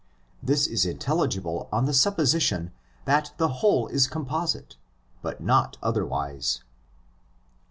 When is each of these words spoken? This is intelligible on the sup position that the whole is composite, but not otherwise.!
This 0.41 0.65
is 0.65 0.83
intelligible 0.83 1.69
on 1.71 1.85
the 1.85 1.93
sup 1.93 2.15
position 2.15 2.71
that 3.05 3.33
the 3.37 3.59
whole 3.61 3.85
is 3.89 4.07
composite, 4.07 4.75
but 5.21 5.41
not 5.41 5.77
otherwise.! 5.83 6.63